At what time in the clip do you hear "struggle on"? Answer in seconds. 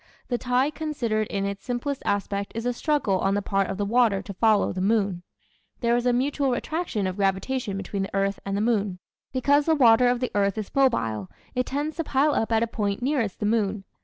2.73-3.35